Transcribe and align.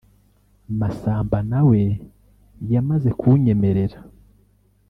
Masamba 0.79 1.37
na 1.51 1.61
we 1.69 1.81
yamaze 2.71 3.09
kunyemerera 3.19 3.97